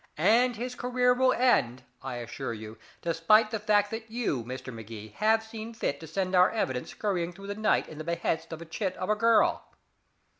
And 0.17 0.55
his 0.55 0.73
career 0.73 1.13
will 1.13 1.31
end, 1.31 1.83
I 2.01 2.15
assure 2.15 2.55
you, 2.55 2.79
despite 3.03 3.51
the 3.51 3.59
fact 3.59 3.91
that 3.91 4.09
you, 4.09 4.43
Mr. 4.43 4.73
Magee, 4.73 5.09
have 5.17 5.43
seen 5.43 5.75
fit 5.75 5.99
to 5.99 6.07
send 6.07 6.33
our 6.33 6.49
evidence 6.49 6.89
scurrying 6.89 7.31
through 7.31 7.45
the 7.45 7.53
night 7.53 7.87
at 7.87 7.99
the 7.99 8.03
behest 8.03 8.51
of 8.51 8.63
a 8.63 8.65
chit 8.65 8.97
of 8.97 9.11
a 9.11 9.15
girl. 9.15 9.63